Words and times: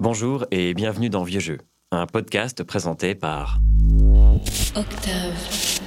Bonjour 0.00 0.46
et 0.50 0.72
bienvenue 0.72 1.10
dans 1.10 1.24
Vieux 1.24 1.40
Jeux, 1.40 1.58
un 1.90 2.06
podcast 2.06 2.64
présenté 2.64 3.14
par 3.14 3.60
Octave. 4.74 5.80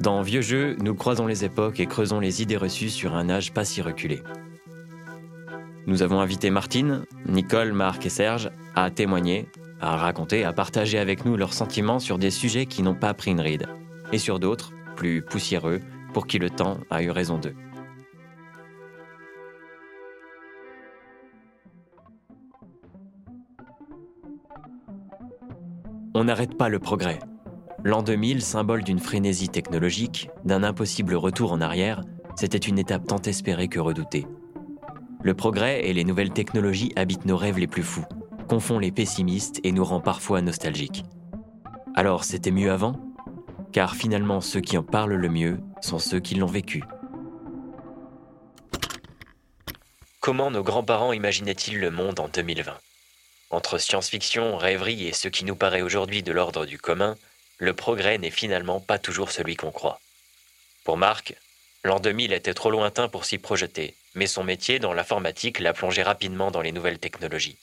Dans 0.00 0.22
Vieux 0.22 0.40
Jeux, 0.40 0.76
nous 0.80 0.96
croisons 0.96 1.28
les 1.28 1.44
époques 1.44 1.78
et 1.78 1.86
creusons 1.86 2.18
les 2.18 2.42
idées 2.42 2.56
reçues 2.56 2.90
sur 2.90 3.14
un 3.14 3.30
âge 3.30 3.52
pas 3.52 3.64
si 3.64 3.80
reculé. 3.80 4.24
Nous 5.86 6.02
avons 6.02 6.18
invité 6.18 6.50
Martine, 6.50 7.04
Nicole, 7.28 7.72
Marc 7.72 8.04
et 8.04 8.10
Serge 8.10 8.50
à 8.74 8.90
témoigner, 8.90 9.46
à 9.80 9.96
raconter, 9.96 10.44
à 10.44 10.52
partager 10.52 10.98
avec 10.98 11.24
nous 11.24 11.36
leurs 11.36 11.54
sentiments 11.54 12.00
sur 12.00 12.18
des 12.18 12.32
sujets 12.32 12.66
qui 12.66 12.82
n'ont 12.82 12.96
pas 12.96 13.14
pris 13.14 13.30
une 13.30 13.40
ride, 13.40 13.68
et 14.10 14.18
sur 14.18 14.40
d'autres, 14.40 14.72
plus 14.96 15.22
poussiéreux, 15.22 15.80
pour 16.12 16.26
qui 16.26 16.40
le 16.40 16.50
temps 16.50 16.78
a 16.90 17.04
eu 17.04 17.10
raison 17.10 17.38
d'eux. 17.38 17.54
On 26.14 26.24
n'arrête 26.24 26.56
pas 26.56 26.68
le 26.68 26.78
progrès. 26.78 27.18
L'an 27.84 28.02
2000, 28.02 28.42
symbole 28.42 28.82
d'une 28.82 28.98
frénésie 28.98 29.48
technologique, 29.48 30.28
d'un 30.44 30.62
impossible 30.62 31.14
retour 31.14 31.52
en 31.52 31.60
arrière, 31.60 32.02
c'était 32.36 32.58
une 32.58 32.78
étape 32.78 33.06
tant 33.06 33.22
espérée 33.22 33.68
que 33.68 33.80
redoutée. 33.80 34.26
Le 35.22 35.34
progrès 35.34 35.86
et 35.86 35.92
les 35.92 36.04
nouvelles 36.04 36.32
technologies 36.32 36.92
habitent 36.96 37.26
nos 37.26 37.36
rêves 37.36 37.58
les 37.58 37.66
plus 37.66 37.82
fous, 37.82 38.04
confond 38.48 38.78
les 38.78 38.90
pessimistes 38.90 39.60
et 39.64 39.72
nous 39.72 39.84
rend 39.84 40.00
parfois 40.00 40.42
nostalgiques. 40.42 41.04
Alors 41.94 42.24
c'était 42.24 42.50
mieux 42.50 42.72
avant? 42.72 42.96
Car 43.72 43.94
finalement 43.94 44.40
ceux 44.40 44.60
qui 44.60 44.76
en 44.76 44.82
parlent 44.82 45.14
le 45.14 45.28
mieux 45.28 45.60
sont 45.80 45.98
ceux 45.98 46.20
qui 46.20 46.34
l'ont 46.34 46.46
vécu. 46.46 46.82
Comment 50.20 50.50
nos 50.50 50.62
grands-parents 50.62 51.12
imaginaient-ils 51.12 51.78
le 51.78 51.90
monde 51.90 52.20
en 52.20 52.28
2020 52.28 52.72
entre 53.50 53.78
science-fiction, 53.78 54.56
rêverie 54.56 55.06
et 55.06 55.12
ce 55.12 55.28
qui 55.28 55.44
nous 55.44 55.56
paraît 55.56 55.82
aujourd'hui 55.82 56.22
de 56.22 56.32
l'ordre 56.32 56.66
du 56.66 56.78
commun, 56.78 57.16
le 57.58 57.74
progrès 57.74 58.18
n'est 58.18 58.30
finalement 58.30 58.80
pas 58.80 58.98
toujours 58.98 59.30
celui 59.30 59.56
qu'on 59.56 59.72
croit. 59.72 60.00
Pour 60.84 60.96
Marc, 60.96 61.34
l'an 61.84 62.00
2000 62.00 62.32
était 62.32 62.54
trop 62.54 62.70
lointain 62.70 63.08
pour 63.08 63.24
s'y 63.24 63.38
projeter, 63.38 63.94
mais 64.14 64.26
son 64.26 64.44
métier 64.44 64.78
dans 64.78 64.92
l'informatique 64.92 65.58
l'a 65.58 65.72
plongé 65.72 66.02
rapidement 66.02 66.50
dans 66.50 66.62
les 66.62 66.72
nouvelles 66.72 66.98
technologies. 66.98 67.58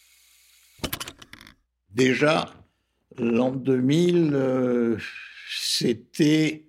Déjà, 1.91 2.53
l'an 3.17 3.51
2000, 3.51 4.31
euh, 4.33 4.97
c'était 5.49 6.63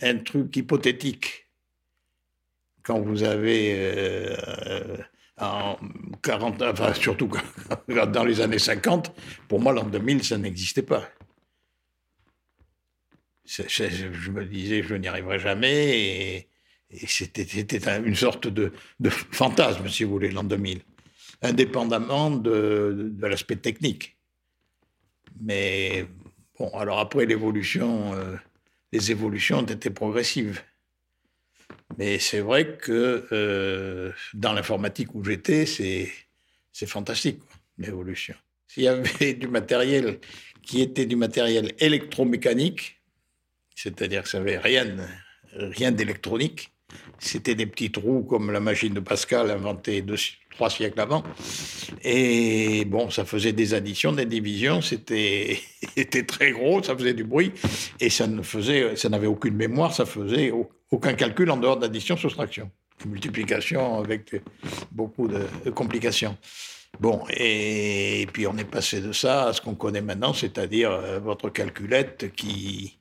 un 0.00 0.18
truc 0.18 0.56
hypothétique. 0.56 1.46
Quand 2.82 3.00
vous 3.00 3.22
avez 3.22 3.76
euh, 3.78 4.96
en 5.40 5.76
40, 6.22 6.62
enfin 6.62 6.94
surtout 6.94 7.30
dans 7.88 8.24
les 8.24 8.40
années 8.40 8.58
50, 8.58 9.12
pour 9.48 9.60
moi 9.60 9.72
l'an 9.72 9.84
2000, 9.84 10.24
ça 10.24 10.38
n'existait 10.38 10.82
pas. 10.82 11.08
Je 13.44 14.30
me 14.30 14.44
disais, 14.44 14.82
je 14.82 14.94
n'y 14.94 15.08
arriverai 15.08 15.38
jamais, 15.38 16.00
et, 16.00 16.48
c'était 17.06 17.42
une 17.98 18.14
sorte 18.14 18.46
de, 18.46 18.72
fantasme, 19.10 19.88
si 19.88 20.04
vous 20.04 20.12
voulez, 20.12 20.30
l'an 20.30 20.44
2000, 20.44 20.80
indépendamment 21.42 22.30
de, 22.30 23.12
l'aspect 23.20 23.56
technique. 23.56 24.16
Mais 25.40 26.06
bon, 26.58 26.68
alors 26.78 27.00
après 27.00 27.26
l'évolution, 27.26 28.14
euh, 28.14 28.36
les 28.92 29.10
évolutions 29.10 29.58
ont 29.58 29.62
été 29.62 29.90
progressives. 29.90 30.62
Mais 31.98 32.18
c'est 32.18 32.40
vrai 32.40 32.76
que 32.76 33.26
euh, 33.32 34.12
dans 34.32 34.52
l'informatique 34.52 35.14
où 35.14 35.22
j'étais, 35.24 35.66
c'est, 35.66 36.10
c'est 36.72 36.86
fantastique, 36.86 37.40
l'évolution. 37.78 38.34
S'il 38.66 38.84
y 38.84 38.88
avait 38.88 39.34
du 39.34 39.48
matériel 39.48 40.18
qui 40.62 40.80
était 40.80 41.06
du 41.06 41.16
matériel 41.16 41.72
électromécanique, 41.78 43.00
c'est-à-dire 43.74 44.22
que 44.22 44.28
ça 44.28 44.38
n'avait 44.38 44.58
rien, 44.58 44.96
rien 45.52 45.92
d'électronique, 45.92 46.72
c'était 47.18 47.54
des 47.54 47.66
petits 47.66 47.90
trous 47.90 48.22
comme 48.22 48.50
la 48.50 48.60
machine 48.60 48.94
de 48.94 49.00
Pascal 49.00 49.50
inventée 49.50 50.04
trois 50.50 50.70
siècles 50.70 51.00
avant. 51.00 51.22
Et 52.02 52.84
bon, 52.84 53.10
ça 53.10 53.24
faisait 53.24 53.52
des 53.52 53.74
additions, 53.74 54.12
des 54.12 54.26
divisions, 54.26 54.80
c'était 54.80 55.60
très 56.26 56.52
gros, 56.52 56.82
ça 56.82 56.96
faisait 56.96 57.14
du 57.14 57.24
bruit, 57.24 57.52
et 58.00 58.10
ça 58.10 58.26
ne 58.26 58.42
faisait, 58.42 58.96
ça 58.96 59.08
n'avait 59.08 59.26
aucune 59.26 59.54
mémoire, 59.54 59.94
ça 59.94 60.06
faisait 60.06 60.52
aucun 60.94 61.14
calcul 61.14 61.50
en 61.50 61.56
dehors 61.56 61.76
d'addition, 61.76 62.16
soustraction, 62.16 62.70
multiplication 63.04 63.98
avec 63.98 64.40
beaucoup 64.92 65.26
de, 65.26 65.70
complications. 65.70 66.36
Bon, 67.00 67.24
et, 67.30 68.28
puis 68.32 68.46
on 68.46 68.56
est 68.56 68.70
passé 68.70 69.00
de 69.00 69.12
ça 69.12 69.48
à 69.48 69.52
ce 69.52 69.60
qu'on 69.60 69.74
connaît 69.74 70.00
maintenant, 70.00 70.32
c'est-à-dire 70.32 70.92
euh, 70.92 71.18
votre 71.18 71.50
calculette 71.50 72.32
qui, 72.36 72.98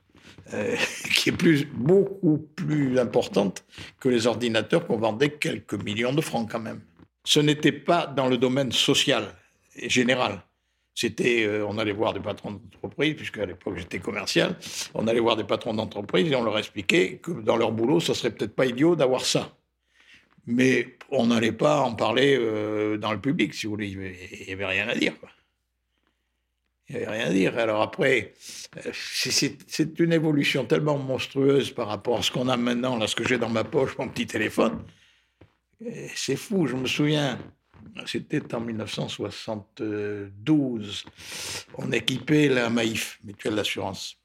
euh, 0.53 0.75
qui 1.15 1.29
est 1.29 1.37
plus, 1.37 1.65
beaucoup 1.65 2.39
plus 2.55 2.97
importante 2.97 3.63
que 3.99 4.09
les 4.09 4.25
ordinateurs 4.25 4.87
qu'on 4.87 4.97
vendait 4.97 5.29
quelques 5.29 5.75
millions 5.75 6.13
de 6.13 6.21
francs 6.21 6.49
quand 6.51 6.59
même. 6.59 6.81
Ce 7.23 7.39
n'était 7.39 7.71
pas 7.71 8.07
dans 8.07 8.27
le 8.27 8.37
domaine 8.37 8.71
social 8.71 9.35
général. 9.75 10.41
C'était, 10.95 11.43
euh, 11.45 11.65
on 11.67 11.77
allait 11.79 11.91
voir 11.91 12.13
des 12.13 12.19
patrons 12.19 12.51
d'entreprise, 12.51 13.15
puisque 13.15 13.39
à 13.39 13.45
l'époque 13.45 13.77
j'étais 13.77 13.99
commercial, 13.99 14.55
on 14.93 15.07
allait 15.07 15.19
voir 15.19 15.35
des 15.35 15.43
patrons 15.43 15.73
d'entreprise 15.73 16.31
et 16.31 16.35
on 16.35 16.43
leur 16.43 16.57
expliquait 16.57 17.17
que 17.17 17.31
dans 17.31 17.57
leur 17.57 17.71
boulot, 17.71 17.99
ça 17.99 18.13
serait 18.13 18.31
peut-être 18.31 18.55
pas 18.55 18.67
idiot 18.67 18.95
d'avoir 18.95 19.25
ça. 19.25 19.57
Mais 20.45 20.97
on 21.09 21.27
n'allait 21.27 21.51
pas 21.53 21.81
en 21.81 21.95
parler 21.95 22.37
euh, 22.37 22.97
dans 22.97 23.11
le 23.11 23.19
public, 23.19 23.53
si 23.53 23.65
vous 23.65 23.71
voulez. 23.71 23.87
Il 23.87 24.45
n'y 24.47 24.53
avait 24.53 24.65
rien 24.65 24.87
à 24.87 24.95
dire. 24.95 25.13
Il 26.89 26.97
n'y 26.97 27.03
avait 27.03 27.17
rien 27.17 27.27
à 27.27 27.33
dire. 27.33 27.57
Alors 27.57 27.81
après, 27.81 28.33
euh, 28.85 28.91
c'est 28.93 29.99
une 29.99 30.13
évolution 30.13 30.65
tellement 30.65 30.97
monstrueuse 30.99 31.71
par 31.71 31.87
rapport 31.87 32.19
à 32.19 32.21
ce 32.21 32.29
qu'on 32.29 32.49
a 32.49 32.57
maintenant, 32.57 32.97
là, 32.97 33.07
ce 33.07 33.15
que 33.15 33.27
j'ai 33.27 33.37
dans 33.37 33.49
ma 33.49 33.63
poche, 33.63 33.97
mon 33.97 34.09
petit 34.09 34.27
téléphone. 34.27 34.83
C'est 36.15 36.35
fou, 36.35 36.67
je 36.67 36.75
me 36.75 36.85
souviens, 36.85 37.39
c'était 38.05 38.53
en 38.53 38.59
1972. 38.61 41.05
On 41.77 41.91
équipait 41.91 42.49
la 42.49 42.69
Maïf, 42.69 43.19
mutuelle 43.23 43.55
d'assurance. 43.55 44.17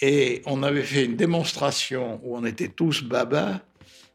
Et 0.00 0.42
on 0.46 0.62
avait 0.62 0.82
fait 0.82 1.04
une 1.04 1.16
démonstration 1.16 2.20
où 2.22 2.36
on 2.36 2.44
était 2.44 2.68
tous 2.68 3.02
baba 3.02 3.62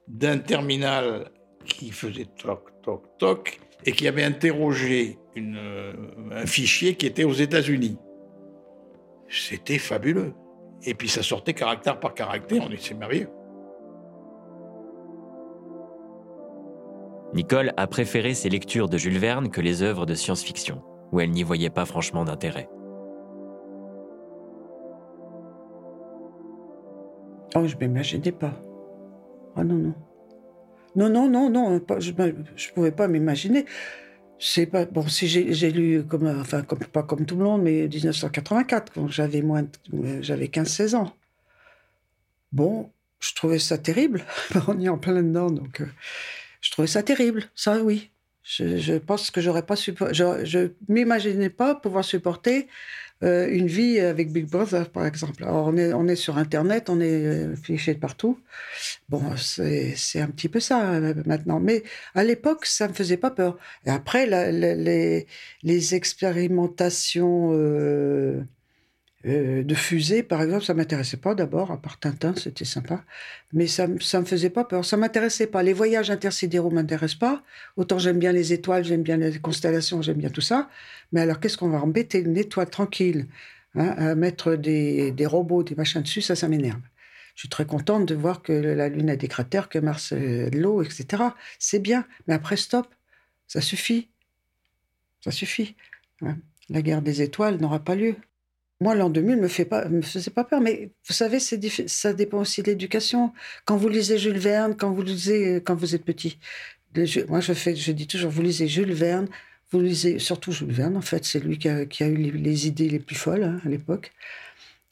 d'un 0.08 0.38
terminal 0.38 1.32
qui 1.66 1.92
faisait 1.92 2.28
toc, 2.38 2.70
toc, 2.84 3.18
toc, 3.18 3.60
et 3.86 3.92
qui 3.94 4.08
avait 4.08 4.24
interrogé 4.24 5.18
un 5.36 6.46
fichier 6.46 6.94
qui 6.96 7.08
était 7.08 7.24
aux 7.24 7.34
États-Unis. 7.34 7.98
C'était 9.30 9.80
fabuleux. 9.80 10.34
Et 10.84 10.94
puis 10.94 11.10
ça 11.10 11.24
sortait 11.24 11.54
caractère 11.54 12.00
par 12.00 12.14
caractère, 12.14 12.64
on 12.64 12.72
était 12.72 12.94
merveilleux. 12.94 13.30
Nicole 17.34 17.72
a 17.78 17.88
préféré 17.88 18.34
ses 18.34 18.50
lectures 18.50 18.90
de 18.90 18.98
Jules 18.98 19.18
Verne 19.18 19.50
que 19.50 19.62
les 19.62 19.84
œuvres 19.84 20.06
de 20.06 20.16
science-fiction, 20.16 20.82
où 21.12 21.20
elle 21.22 21.32
n'y 21.32 21.44
voyait 21.44 21.70
pas 21.70 21.86
franchement 21.86 22.26
d'intérêt. 22.26 22.70
Oh, 27.56 27.66
je 27.66 27.76
m'imaginais 27.78 28.32
pas. 28.32 28.54
Ah 29.56 29.64
non, 29.64 29.76
non. 29.76 29.94
Non, 30.96 31.10
non, 31.10 31.30
non, 31.30 31.50
non, 31.50 31.82
je 32.00 32.12
ne 32.12 32.74
pouvais 32.74 32.92
pas 32.92 33.08
m'imaginer. 33.08 33.66
C'est 34.40 34.66
pas 34.66 34.86
bon 34.86 35.08
si 35.08 35.28
j'ai 35.28 35.72
lu 35.72 36.04
comme 36.04 36.26
enfin 36.26 36.64
comme 36.64 36.80
pas 36.80 37.04
comme 37.04 37.28
tout 37.28 37.36
le 37.36 37.44
monde 37.44 37.62
mais 37.62 37.88
1984 37.88 38.92
quand 38.92 39.08
j'avais 39.08 39.44
moins 39.44 39.68
j'avais 40.22 40.48
15 40.48 40.68
16 40.68 40.96
ans. 40.96 41.14
Bon, 42.52 42.90
je 43.20 43.36
trouvais 43.36 43.60
ça 43.60 43.78
terrible. 43.78 44.26
On 44.68 44.80
est 44.80 44.90
en 44.90 44.98
plein 44.98 45.22
dedans 45.22 45.52
donc 45.52 45.82
euh, 45.82 45.86
je 46.62 46.72
trouvais 46.72 46.88
ça 46.88 47.04
terrible, 47.04 47.46
ça 47.56 47.82
oui. 47.82 48.12
Je, 48.44 48.98
pense 48.98 49.30
que 49.30 49.40
j'aurais 49.40 49.66
pas 49.66 49.76
supporté. 49.76 50.16
Je, 50.16 50.46
je 50.46 50.72
m'imaginais 50.88 51.52
pas 51.52 51.76
pouvoir 51.76 52.04
supporter 52.04 52.68
euh, 53.24 53.48
une 53.52 53.68
vie 53.68 54.00
avec 54.00 54.32
Big 54.32 54.48
Brother, 54.48 54.90
par 54.90 55.06
exemple. 55.06 55.44
Alors, 55.44 55.68
on 55.68 55.78
est, 55.78 55.94
on 55.94 56.08
est 56.08 56.16
sur 56.16 56.38
Internet, 56.38 56.90
on 56.90 57.00
est 57.00 57.26
euh, 57.26 57.56
fiché 57.56 57.94
de 57.94 58.00
partout. 58.00 58.40
Bon, 59.10 59.22
c'est 59.38 60.20
un 60.20 60.28
petit 60.28 60.50
peu 60.50 60.60
ça 60.60 60.92
euh, 60.94 61.14
maintenant. 61.26 61.60
Mais 61.60 61.84
à 62.16 62.24
l'époque, 62.24 62.66
ça 62.66 62.88
me 62.88 62.94
faisait 62.94 63.18
pas 63.18 63.30
peur. 63.30 63.58
Et 63.86 63.92
après, 63.92 64.26
les, 64.26 65.28
les, 65.62 65.96
expérimentations 65.96 67.52
euh, 69.26 69.64
de 69.64 69.76
fusée, 69.76 70.24
par 70.24 70.42
exemple, 70.42 70.64
ça 70.64 70.74
m'intéressait 70.74 71.18
pas 71.18 71.36
d'abord, 71.36 71.72
à 71.72 71.80
part 71.80 72.00
Tintin, 72.00 72.34
c'était 72.36 72.66
sympa, 72.66 73.04
mais 73.54 73.68
ça, 73.68 73.88
ça 74.00 74.20
me 74.20 74.26
faisait 74.26 74.50
pas 74.50 74.64
peur, 74.64 74.84
ça 74.84 74.98
m'intéressait 74.98 75.48
pas. 75.48 75.62
Les 75.62 75.74
voyages 75.74 76.10
intersidéraux 76.10 76.72
m'intéressent 76.72 77.20
pas. 77.20 77.44
Autant 77.78 78.00
j'aime 78.00 78.18
bien 78.18 78.32
les 78.32 78.52
étoiles, 78.54 78.84
j'aime 78.84 79.04
bien 79.04 79.18
les 79.18 79.40
constellations, 79.40 80.02
j'aime 80.02 80.18
bien 80.18 80.30
tout 80.30 80.42
ça. 80.42 80.70
Mais 81.12 81.22
alors, 81.22 81.40
qu'est-ce 81.40 81.58
qu'on 81.58 81.70
va 81.70 81.80
embêter 81.82 82.20
une 82.20 82.38
étoile 82.38 82.70
tranquille, 82.70 83.28
hein, 83.76 83.90
à 83.90 84.16
mettre 84.16 84.56
des, 84.56 85.14
robots, 85.26 85.64
des 85.64 85.76
machins 85.76 86.02
dessus, 86.02 86.22
ça, 86.22 86.36
ça 86.36 86.48
m'énerve. 86.48 86.82
Je 87.36 87.42
suis 87.42 87.50
très 87.50 87.66
contente 87.66 88.08
de 88.08 88.16
voir 88.16 88.42
que 88.42 88.52
la 88.52 88.90
Lune 88.90 89.10
a 89.10 89.16
des 89.16 89.28
cratères, 89.28 89.70
que 89.70 89.80
Mars 89.80 90.14
a 90.14 90.16
de 90.50 90.58
l'eau, 90.58 90.82
etc. 90.82 91.24
C'est 91.60 91.80
bien. 91.80 92.06
Mais 92.28 92.34
après, 92.34 92.58
stop. 92.58 92.88
Ça 93.48 93.62
suffit. 93.62 94.10
Ça 95.24 95.32
suffit. 95.32 95.76
La 96.70 96.82
guerre 96.82 97.02
des 97.02 97.22
étoiles 97.22 97.58
n'aura 97.58 97.80
pas 97.80 97.96
lieu. 97.96 98.16
Moi, 98.82 98.96
l'an 98.96 99.12
2000 99.12 99.38
me 99.38 99.42
me 99.90 100.02
faisait 100.02 100.32
pas 100.32 100.44
peur, 100.44 100.60
mais 100.60 100.90
vous 101.08 101.14
savez, 101.14 101.40
ça 101.40 102.14
dépend 102.14 102.40
aussi 102.40 102.64
de 102.64 102.68
l'éducation. 102.68 103.32
Quand 103.66 103.78
vous 103.78 103.88
lisez 103.90 104.18
Jules 104.18 104.40
Verne, 104.40 104.76
quand 104.76 104.92
vous 104.92 105.04
lisez, 105.04 105.62
quand 105.64 105.76
vous 105.76 105.94
êtes 105.94 106.04
petit, 106.04 106.40
moi 107.30 107.40
je 107.42 107.92
dis 107.92 108.08
toujours, 108.08 108.32
vous 108.32 108.42
lisez 108.42 108.68
Jules 108.68 108.94
Verne, 108.94 109.28
vous 109.70 109.80
lisez 109.82 110.18
surtout 110.18 110.52
Jules 110.52 110.72
Verne. 110.72 110.98
En 110.98 111.02
fait, 111.02 111.24
c'est 111.26 111.40
lui 111.40 111.60
qui 111.60 111.70
a, 111.70 112.08
eu 112.08 112.16
les, 112.16 112.68
idées 112.68 112.90
les 112.90 113.00
plus 113.00 113.16
folles 113.16 113.44
hein, 113.44 113.62
à 113.64 113.70
l'époque. 113.70 114.12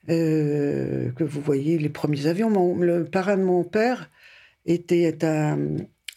Euh, 0.10 1.12
que 1.14 1.24
vous 1.24 1.42
voyez 1.42 1.80
les 1.80 1.90
premiers 1.90 2.28
avions. 2.28 2.76
le 2.78 3.06
parrain 3.06 3.38
de 3.38 3.44
mon 3.44 3.64
père 3.64 4.10
était 4.66 5.24
un, 5.24 5.58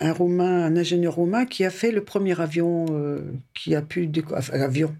un 0.01 0.13
Roumain, 0.13 0.65
un 0.67 0.77
ingénieur 0.77 1.15
roumain 1.15 1.47
qui 1.47 1.65
a 1.65 1.71
fait 1.71 1.91
le 1.91 2.05
premier 2.05 2.39
avion 2.41 2.87
euh, 2.91 3.23
qui 3.55 3.75
a 3.75 3.83
pu 3.83 4.11
enfin, 4.35 4.61
avion 4.61 4.95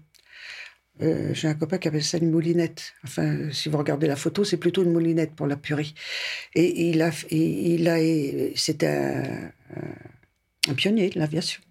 euh, 1.01 1.33
j'ai 1.33 1.47
un 1.47 1.55
copain 1.55 1.77
qui 1.79 1.87
appelle 1.87 2.03
ça 2.03 2.17
une 2.17 2.29
moulinette. 2.29 2.93
Enfin, 3.03 3.49
si 3.51 3.69
vous 3.69 3.77
regardez 3.77 4.07
la 4.07 4.15
photo, 4.15 4.43
c'est 4.43 4.57
plutôt 4.57 4.83
une 4.83 4.93
moulinette 4.93 5.33
pour 5.35 5.47
la 5.47 5.57
purie. 5.57 5.95
Et 6.55 6.89
il 6.89 7.01
a, 7.01 7.11
il 7.31 7.89
a, 7.89 7.97
c'était 8.55 8.87
un, 10.67 10.73
pionnier 10.75 11.09
de 11.09 11.19
l'aviation. 11.19 11.61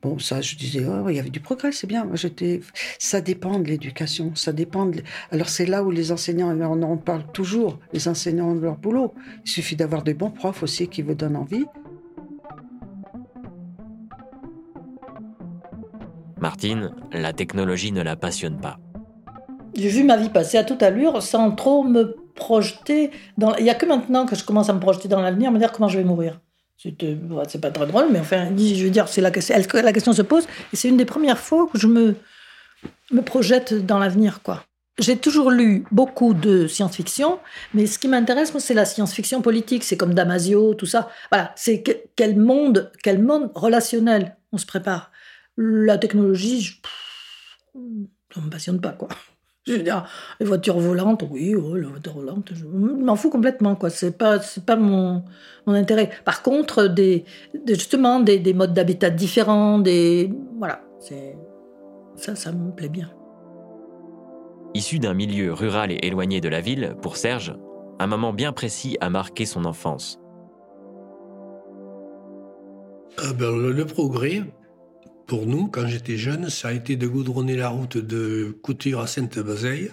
Bon, 0.00 0.18
ça, 0.18 0.40
je 0.40 0.56
disais, 0.56 0.84
oh, 0.84 1.08
il 1.08 1.16
y 1.16 1.18
avait 1.20 1.30
du 1.30 1.40
progrès, 1.40 1.70
c'est 1.70 1.86
bien. 1.86 2.08
Ça 2.98 3.20
dépend 3.20 3.60
de 3.60 3.68
l'éducation, 3.68 4.34
ça 4.34 4.52
dépend. 4.52 4.90
Alors, 5.30 5.48
c'est 5.48 5.66
là 5.66 5.84
où 5.84 5.90
les 5.92 6.10
enseignants, 6.10 6.56
on 6.58 6.82
en 6.82 6.96
parle 6.96 7.30
toujours, 7.32 7.78
les 7.92 8.08
enseignants 8.08 8.50
ont 8.50 8.54
leur 8.54 8.78
boulot. 8.78 9.14
Il 9.44 9.50
suffit 9.50 9.76
d'avoir 9.76 10.02
des 10.02 10.14
bons 10.14 10.30
profs 10.30 10.62
aussi 10.62 10.88
qui 10.88 11.02
vous 11.02 11.14
donnent 11.14 11.36
envie. 11.36 11.66
Martine, 16.42 16.90
la 17.12 17.32
technologie 17.32 17.92
ne 17.92 18.02
la 18.02 18.16
passionne 18.16 18.60
pas. 18.60 18.80
J'ai 19.76 19.88
vu 19.88 20.02
ma 20.02 20.16
vie 20.16 20.28
passer 20.28 20.58
à 20.58 20.64
toute 20.64 20.82
allure 20.82 21.22
sans 21.22 21.52
trop 21.52 21.84
me 21.84 22.16
projeter. 22.34 23.12
Dans... 23.38 23.54
Il 23.54 23.62
n'y 23.62 23.70
a 23.70 23.76
que 23.76 23.86
maintenant 23.86 24.26
que 24.26 24.34
je 24.34 24.44
commence 24.44 24.68
à 24.68 24.72
me 24.72 24.80
projeter 24.80 25.06
dans 25.06 25.20
l'avenir, 25.20 25.52
me 25.52 25.60
dire 25.60 25.70
comment 25.70 25.86
je 25.86 25.98
vais 25.98 26.04
mourir. 26.04 26.40
C'est 26.76 27.60
pas 27.60 27.70
très 27.70 27.86
drôle, 27.86 28.06
mais 28.10 28.18
enfin, 28.18 28.48
je 28.56 28.82
veux 28.82 28.90
dire, 28.90 29.06
c'est 29.06 29.20
la, 29.20 29.30
question 29.30 30.12
se 30.12 30.22
pose. 30.22 30.48
Et 30.72 30.76
c'est 30.76 30.88
une 30.88 30.96
des 30.96 31.04
premières 31.04 31.38
fois 31.38 31.68
que 31.72 31.78
je 31.78 31.86
me, 31.86 32.16
projette 33.24 33.74
dans 33.86 34.00
l'avenir, 34.00 34.40
quoi. 34.42 34.64
J'ai 34.98 35.16
toujours 35.16 35.52
lu 35.52 35.84
beaucoup 35.92 36.34
de 36.34 36.66
science-fiction, 36.66 37.38
mais 37.72 37.86
ce 37.86 38.00
qui 38.00 38.08
m'intéresse, 38.08 38.52
moi, 38.52 38.60
c'est 38.60 38.74
la 38.74 38.84
science-fiction 38.84 39.42
politique. 39.42 39.84
C'est 39.84 39.96
comme 39.96 40.12
Damasio, 40.12 40.74
tout 40.74 40.86
ça. 40.86 41.08
Voilà, 41.30 41.52
c'est 41.54 41.84
quel 42.16 42.36
monde, 42.36 42.90
quel 43.04 43.22
monde 43.22 43.52
relationnel 43.54 44.36
on 44.50 44.58
se 44.58 44.66
prépare. 44.66 45.11
La 45.56 45.98
technologie, 45.98 46.60
je... 46.60 46.72
ça 48.34 48.40
me 48.40 48.50
passionne 48.50 48.80
pas, 48.80 48.92
quoi. 48.92 49.08
Je 49.64 49.74
veux 49.74 49.82
dire, 49.84 50.04
les 50.40 50.46
voitures 50.46 50.80
volantes, 50.80 51.22
oui, 51.30 51.54
oh, 51.54 51.76
les 51.76 51.86
voitures 51.86 52.14
volantes, 52.14 52.50
je 52.52 52.64
m'en 52.64 53.14
fous 53.14 53.30
complètement, 53.30 53.76
quoi. 53.76 53.90
C'est 53.90 54.18
pas, 54.18 54.40
c'est 54.40 54.66
pas 54.66 54.74
mon, 54.74 55.22
mon 55.66 55.74
intérêt. 55.74 56.10
Par 56.24 56.42
contre, 56.42 56.88
des, 56.88 57.24
justement, 57.68 58.18
des, 58.18 58.40
des 58.40 58.54
modes 58.54 58.74
d'habitat 58.74 59.10
différents, 59.10 59.78
des, 59.78 60.32
voilà, 60.58 60.80
c'est, 60.98 61.36
ça, 62.16 62.34
ça 62.34 62.50
me 62.50 62.72
plaît 62.72 62.88
bien. 62.88 63.12
Issu 64.74 64.98
d'un 64.98 65.14
milieu 65.14 65.52
rural 65.52 65.92
et 65.92 65.98
éloigné 66.02 66.40
de 66.40 66.48
la 66.48 66.60
ville, 66.60 66.96
pour 67.00 67.16
Serge, 67.16 67.54
un 68.00 68.06
moment 68.08 68.32
bien 68.32 68.52
précis 68.52 68.96
a 69.00 69.10
marqué 69.10 69.46
son 69.46 69.64
enfance. 69.64 70.18
Ah 73.18 73.32
ben, 73.32 73.54
le 73.54 73.84
progrès, 73.84 74.42
pour 75.26 75.46
nous, 75.46 75.68
quand 75.68 75.86
j'étais 75.86 76.16
jeune, 76.16 76.50
ça 76.50 76.68
a 76.68 76.72
été 76.72 76.96
de 76.96 77.06
goudronner 77.06 77.56
la 77.56 77.68
route 77.68 77.96
de 77.96 78.56
Couture 78.62 79.00
à 79.00 79.06
Sainte-Bazeille 79.06 79.90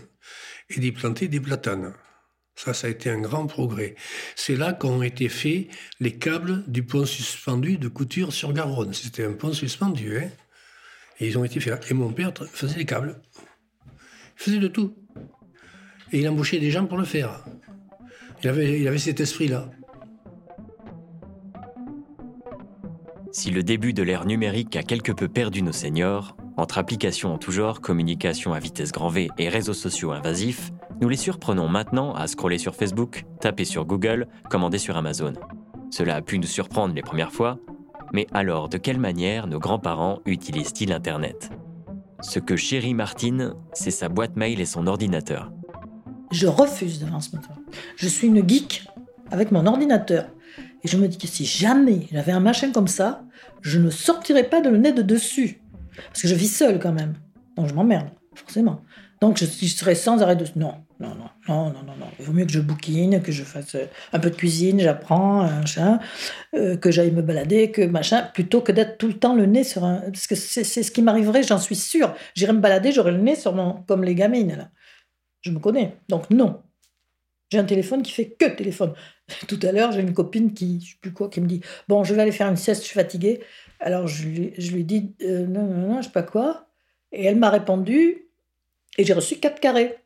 et 0.70 0.80
d'y 0.80 0.92
planter 0.92 1.28
des 1.28 1.40
platanes. 1.40 1.94
Ça, 2.56 2.74
ça 2.74 2.88
a 2.88 2.90
été 2.90 3.10
un 3.10 3.22
grand 3.22 3.48
progrès. 3.48 3.96
C'est 4.36 4.58
là 4.58 4.74
qu'ont 4.74 5.02
été 5.02 5.30
faits 5.30 5.68
les 6.00 6.18
câbles 6.18 6.64
du 6.68 6.84
pont 6.84 7.06
suspendu 7.06 7.78
de 7.78 7.88
Couture 7.88 8.34
sur 8.34 8.52
Garonne. 8.52 8.94
C'était 8.94 9.26
un 9.26 9.34
pont 9.34 9.54
suspendu, 9.54 10.18
hein 10.18 10.30
Et 11.20 11.28
ils 11.28 11.38
ont 11.38 11.46
été 11.46 11.60
faits 11.60 11.90
Et 11.90 11.94
mon 11.94 12.12
père 12.12 12.34
faisait 12.52 12.78
les 12.78 12.86
câbles. 12.86 13.22
Il 13.86 14.44
faisait 14.44 14.58
de 14.58 14.68
tout. 14.68 14.94
Et 16.12 16.20
il 16.20 16.28
embauchait 16.28 16.60
des 16.60 16.72
gens 16.72 16.86
pour 16.86 16.98
le 16.98 17.06
faire. 17.06 17.46
Il 18.44 18.50
avait, 18.50 18.80
il 18.82 18.88
avait 18.88 18.98
cet 18.98 19.20
esprit-là. 19.22 19.70
Si 23.32 23.52
le 23.52 23.62
début 23.62 23.94
de 23.94 24.02
l'ère 24.02 24.26
numérique 24.26 24.76
a 24.76 24.82
quelque 24.82 25.12
peu 25.12 25.28
perdu 25.28 25.62
nos 25.62 25.72
seniors, 25.72 26.36
entre 26.58 26.80
applications 26.80 27.34
en 27.34 27.38
tout 27.38 27.52
genre, 27.52 27.80
communication 27.80 28.54
à 28.54 28.60
vitesse 28.60 28.92
grand 28.92 29.10
V 29.10 29.30
et 29.38 29.50
réseaux 29.50 29.74
sociaux 29.74 30.12
invasifs, 30.12 30.72
nous 31.00 31.10
les 31.10 31.16
surprenons 31.16 31.68
maintenant 31.68 32.14
à 32.14 32.26
scroller 32.26 32.58
sur 32.58 32.76
Facebook, 32.76 33.26
taper 33.40 33.66
sur 33.66 33.86
Google, 33.86 34.28
commander 34.50 34.80
sur 34.80 34.98
Amazon. 34.98 35.34
Cela 35.92 36.16
a 36.16 36.22
pu 36.22 36.40
nous 36.40 36.48
surprendre 36.48 36.96
les 36.96 37.04
premières 37.04 37.32
fois, 37.32 37.60
mais 38.14 38.26
alors 38.34 38.68
de 38.68 38.78
quelle 38.78 39.00
manière 39.00 39.46
nos 39.46 39.60
grands-parents 39.60 40.20
utilisent-ils 40.26 40.92
Internet? 40.92 41.52
Ce 42.22 42.40
que 42.40 42.56
chérit 42.56 42.96
Martine, 42.96 43.54
c'est 43.74 43.92
sa 43.92 44.10
boîte 44.10 44.36
mail 44.38 44.60
et 44.60 44.66
son 44.66 44.88
ordinateur. 44.88 45.52
Je 46.32 46.48
refuse 46.48 47.00
de 47.00 47.06
ce 47.06 47.36
matin. 47.36 47.54
Je 47.96 48.08
suis 48.08 48.28
une 48.28 48.48
geek 48.48 48.88
avec 49.32 49.52
mon 49.52 49.68
ordinateur. 49.68 50.26
Et 50.84 50.88
je 50.88 50.98
me 50.98 51.08
dis 51.08 51.18
que 51.18 51.28
si 51.28 51.46
jamais 51.46 52.08
j'avais 52.12 52.32
un 52.32 52.40
machin 52.40 52.72
comme 52.72 52.88
ça, 52.88 53.24
je 53.62 53.80
ne 53.80 53.90
sortirais 53.90 54.46
pas 54.46 54.62
de 54.62 54.70
le 54.70 54.78
nez 54.78 54.94
de 54.94 55.02
dessus. 55.02 55.62
Parce 56.08 56.22
que 56.22 56.28
je 56.28 56.36
vis 56.36 56.48
seule 56.48 56.80
quand 56.80 56.94
même. 56.94 57.16
Donc 57.58 57.68
je 57.68 57.74
m'emmerde, 57.74 58.10
forcément. 58.36 58.82
Donc 59.22 59.38
je, 59.38 59.46
serais 59.46 59.96
sans 59.96 60.22
arrêt 60.22 60.38
de... 60.38 60.46
Non, 60.56 60.76
non, 61.02 61.10
non, 61.10 61.30
non, 61.48 61.66
non, 61.72 61.84
non, 61.84 61.96
non. 62.00 62.06
Il 62.20 62.26
vaut 62.26 62.32
mieux 62.32 62.46
que 62.46 62.54
je 62.54 62.62
bouquine, 62.62 63.22
que 63.22 63.34
je 63.34 63.44
fasse 63.44 63.76
euh, 63.76 63.86
un 64.14 64.20
peu 64.20 64.30
de 64.30 64.36
cuisine, 64.36 64.80
j'apprends, 64.80 65.46
euh, 66.54 66.78
que 66.78 66.90
j'aille 66.90 67.12
me 67.12 67.22
balader, 67.22 67.70
que 67.72 67.82
machin, 67.82 68.30
plutôt 68.34 68.62
que 68.62 68.72
d'être 68.72 68.98
tout 68.98 69.08
le 69.08 69.16
temps 69.16 69.36
le 69.36 69.46
nez 69.46 69.66
sur 69.66 69.84
un... 69.84 69.98
Parce 70.00 70.26
que 70.26 70.36
c'est 70.36 70.64
ce 70.64 70.92
qui 70.92 71.02
m'arriverait, 71.02 71.44
j'en 71.44 71.58
suis 71.58 71.76
sûre. 71.76 72.16
J'irais 72.34 72.54
me 72.54 72.62
balader, 72.62 72.94
j'aurais 72.94 73.12
le 73.12 73.18
nez 73.18 73.36
sur 73.36 73.54
mon... 73.54 73.84
comme 73.88 74.06
les 74.06 74.16
gamines, 74.16 74.56
là. 74.56 74.70
Je 75.42 75.52
me 75.52 75.60
connais. 75.60 75.98
Donc 76.08 76.30
non. 76.30 76.62
J'ai 77.52 77.58
un 77.58 77.66
téléphone 77.66 78.04
qui 78.04 78.12
fait 78.12 78.30
que 78.30 78.46
téléphone. 78.46 78.94
Tout 79.48 79.60
à 79.64 79.72
l'heure, 79.72 79.92
j'ai 79.92 80.02
une 80.02 80.14
copine 80.14 80.54
qui, 80.54 80.80
je 80.82 80.92
sais 80.92 80.98
plus 81.02 81.14
quoi, 81.14 81.30
qui 81.30 81.42
me 81.42 81.48
dit 81.48 81.62
Bon, 81.88 82.04
je 82.04 82.14
vais 82.14 82.22
aller 82.22 82.32
faire 82.32 82.48
une 82.48 82.58
sieste, 82.58 82.82
je 82.82 82.88
suis 82.88 83.00
fatiguée. 83.00 83.42
Alors 83.80 84.08
je 84.08 84.28
lui, 84.28 84.54
je 84.58 84.72
lui 84.72 84.84
dis 84.84 85.16
euh, 85.24 85.48
Non, 85.48 85.64
non, 85.64 85.88
non, 85.88 86.02
je 86.02 86.08
sais 86.08 86.12
pas 86.12 86.24
quoi. 86.24 86.68
Et 87.12 87.26
elle 87.26 87.38
m'a 87.38 87.50
répondu 87.50 88.30
et 88.98 89.04
j'ai 89.04 89.14
reçu 89.14 89.38
quatre 89.38 89.60
carrés. 89.60 89.98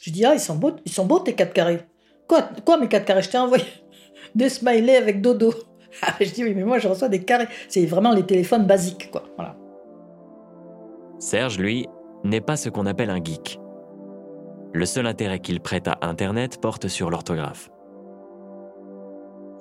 Je 0.00 0.10
dis 0.10 0.24
Ah, 0.24 0.34
ils 0.34 0.40
sont 0.40 0.56
beaux, 0.56 0.76
ils 0.84 0.92
sont 0.92 1.06
beaux 1.06 1.18
tes 1.18 1.34
quatre 1.34 1.52
carrés. 1.52 1.80
Quoi, 2.28 2.48
quoi 2.64 2.78
mes 2.78 2.88
quatre 2.88 3.04
carrés? 3.04 3.22
Je 3.22 3.30
t'ai 3.30 3.38
envoyé 3.38 3.64
des 4.34 4.48
smileys 4.48 4.96
avec 4.96 5.20
dodo. 5.20 5.52
Ah, 6.02 6.14
je 6.20 6.30
dis 6.30 6.44
Oui, 6.44 6.54
mais 6.54 6.64
moi 6.64 6.78
je 6.78 6.86
reçois 6.86 7.08
des 7.08 7.24
carrés. 7.24 7.48
C'est 7.68 7.86
vraiment 7.86 8.12
les 8.12 8.24
téléphones 8.24 8.66
basiques, 8.66 9.10
quoi. 9.10 9.24
Voilà. 9.36 9.56
Serge, 11.18 11.58
lui, 11.58 11.86
n'est 12.24 12.42
pas 12.42 12.56
ce 12.56 12.68
qu'on 12.68 12.84
appelle 12.84 13.08
un 13.08 13.24
geek. 13.24 13.58
Le 14.72 14.84
seul 14.84 15.06
intérêt 15.06 15.40
qu'il 15.40 15.60
prête 15.60 15.88
à 15.88 15.98
Internet 16.02 16.60
porte 16.60 16.88
sur 16.88 17.10
l'orthographe. 17.10 17.70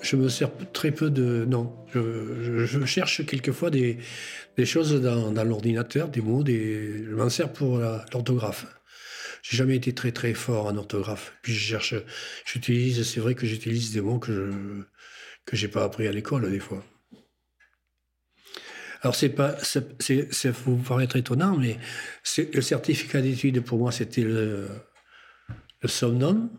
Je 0.02 0.16
me 0.16 0.30
sers 0.30 0.52
très 0.74 0.92
peu 0.92 1.10
de... 1.10 1.46
Non, 1.46 1.74
je, 1.94 2.86
cherche 2.86 3.26
quelquefois 3.26 3.70
des, 3.70 3.98
choses 4.66 5.02
dans, 5.02 5.44
l'ordinateur, 5.44 6.10
des 6.10 6.22
mots, 6.22 6.44
des... 6.44 7.06
je 7.06 7.16
m'en 7.16 7.30
sers 7.30 7.52
pour 7.52 7.80
l'orthographe. 7.80 8.68
J'ai 9.42 9.58
jamais 9.58 9.76
été 9.76 9.94
très 9.94 10.12
très 10.12 10.34
fort 10.34 10.68
en 10.68 10.78
orthographe. 10.78 11.34
Puis 11.42 11.54
je 11.54 11.60
cherche, 11.60 11.96
j'utilise, 12.46 13.04
c'est 13.04 13.20
vrai 13.20 13.34
que 13.34 13.48
j'utilise 13.48 13.94
des 13.94 14.02
mots 14.02 14.20
que 14.20 14.34
je 14.34 14.84
que 15.48 15.56
j'ai 15.56 15.70
pas 15.70 15.84
appris 15.84 16.08
à 16.08 16.12
l'école 16.12 16.52
des 16.52 16.60
fois. 16.60 16.84
Alors 19.02 19.16
c'est 19.16 19.30
pas, 19.30 19.56
c'est, 19.62 20.34
ça 20.34 20.52
vous 20.52 20.76
paraître 20.78 21.16
étonnant, 21.16 21.56
mais 21.56 21.78
le 22.54 22.62
certificat 22.62 23.22
d'études 23.22 23.62
pour 23.62 23.80
moi 23.80 23.92
c'était 23.92 24.24
le, 24.24 24.68
le 25.82 25.88
Somnum. 25.88 26.50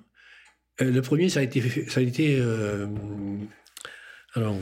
Euh, 0.81 0.91
le 0.91 1.03
premier, 1.03 1.29
ça 1.29 1.41
a 1.41 1.43
été. 1.43 1.89
Ça 1.89 2.01
a 2.01 2.03
été 2.03 2.39
euh, 2.41 2.87
alors. 4.35 4.57